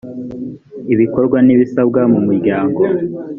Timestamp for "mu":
2.11-2.19